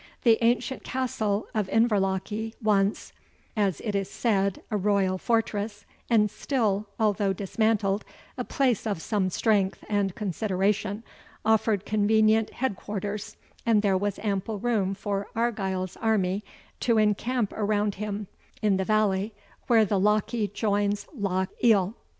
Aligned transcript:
The 0.23 0.43
ancient 0.43 0.83
Castle 0.83 1.47
of 1.53 1.69
Inverlochy, 1.69 2.55
once, 2.59 3.13
as 3.55 3.79
it 3.81 3.93
is 3.93 4.09
said, 4.09 4.63
a 4.71 4.75
royal 4.75 5.19
fortress, 5.19 5.85
and 6.09 6.31
still, 6.31 6.87
although 6.99 7.33
dismantled, 7.33 8.03
a 8.35 8.43
place 8.43 8.87
of 8.87 8.99
some 8.99 9.29
strength 9.29 9.83
and 9.87 10.15
consideration, 10.15 11.03
offered 11.45 11.85
convenient 11.85 12.49
head 12.49 12.75
quarters, 12.75 13.37
and 13.63 13.83
there 13.83 13.95
was 13.95 14.17
ample 14.23 14.57
room 14.57 14.95
for 14.95 15.27
Argyle's 15.35 15.95
army 15.97 16.43
to 16.79 16.97
encamp 16.97 17.53
around 17.53 17.93
him 18.01 18.25
in 18.63 18.77
the 18.77 18.83
valley, 18.85 19.35
where 19.67 19.85
the 19.85 19.99
Lochy 19.99 20.47
joins 20.51 21.05
Loch 21.15 21.49
Eil. 21.63 21.93